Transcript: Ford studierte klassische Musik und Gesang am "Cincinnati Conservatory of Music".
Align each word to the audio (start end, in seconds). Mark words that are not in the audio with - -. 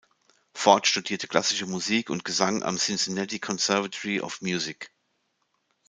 Ford 0.55 0.87
studierte 0.87 1.27
klassische 1.27 1.67
Musik 1.67 2.09
und 2.09 2.25
Gesang 2.25 2.63
am 2.63 2.79
"Cincinnati 2.79 3.37
Conservatory 3.37 4.19
of 4.19 4.41
Music". 4.41 4.89